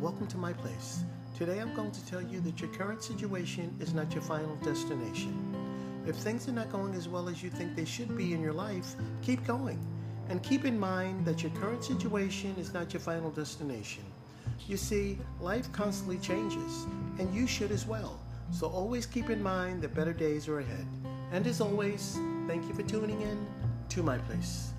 welcome 0.00 0.26
to 0.26 0.36
my 0.36 0.52
place. 0.52 1.02
Today 1.38 1.58
I'm 1.58 1.74
going 1.74 1.90
to 1.90 2.06
tell 2.06 2.20
you 2.20 2.38
that 2.40 2.60
your 2.60 2.68
current 2.70 3.02
situation 3.02 3.74
is 3.80 3.94
not 3.94 4.12
your 4.12 4.22
final 4.22 4.56
destination. 4.56 5.34
If 6.06 6.16
things 6.16 6.46
are 6.48 6.52
not 6.52 6.70
going 6.70 6.94
as 6.94 7.08
well 7.08 7.28
as 7.28 7.42
you 7.42 7.48
think 7.48 7.74
they 7.74 7.86
should 7.86 8.14
be 8.14 8.34
in 8.34 8.42
your 8.42 8.52
life, 8.52 8.94
keep 9.22 9.44
going. 9.46 9.78
And 10.28 10.42
keep 10.42 10.66
in 10.66 10.78
mind 10.78 11.24
that 11.24 11.42
your 11.42 11.50
current 11.52 11.82
situation 11.82 12.54
is 12.58 12.74
not 12.74 12.92
your 12.92 13.00
final 13.00 13.30
destination. 13.30 14.04
You 14.68 14.76
see, 14.76 15.18
life 15.40 15.72
constantly 15.72 16.18
changes, 16.18 16.86
and 17.18 17.34
you 17.34 17.46
should 17.46 17.70
as 17.70 17.86
well. 17.86 18.20
So 18.52 18.66
always 18.66 19.06
keep 19.06 19.30
in 19.30 19.42
mind 19.42 19.80
that 19.82 19.94
better 19.94 20.12
days 20.12 20.46
are 20.46 20.60
ahead. 20.60 20.86
And 21.32 21.46
as 21.46 21.62
always, 21.62 22.18
thank 22.46 22.68
you 22.68 22.74
for 22.74 22.82
tuning 22.82 23.22
in 23.22 23.46
to 23.88 24.02
my 24.02 24.18
place. 24.18 24.72